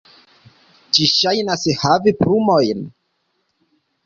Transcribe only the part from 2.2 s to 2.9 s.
plumojn.